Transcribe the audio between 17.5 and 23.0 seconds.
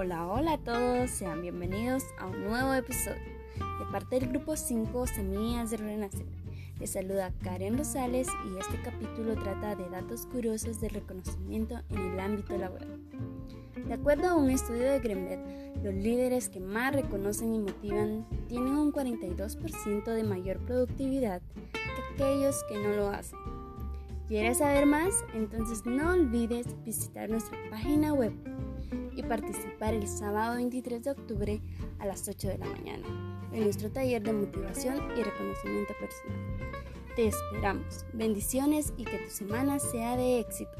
y motivan tienen un 42% de mayor productividad que aquellos que no